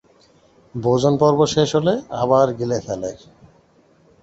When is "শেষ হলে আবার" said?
1.53-2.47